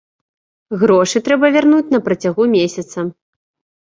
Грошы 0.83 1.19
трэба 1.27 1.51
вярнуць 1.55 1.91
на 1.97 1.99
працягу 2.07 2.47
месяца. 2.55 3.05